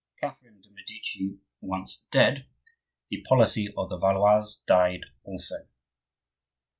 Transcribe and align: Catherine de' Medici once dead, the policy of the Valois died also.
Catherine 0.19 0.61
de' 0.61 0.71
Medici 0.71 1.37
once 1.61 2.05
dead, 2.09 2.47
the 3.11 3.21
policy 3.29 3.71
of 3.77 3.89
the 3.89 3.99
Valois 3.99 4.55
died 4.65 5.05
also. 5.23 5.67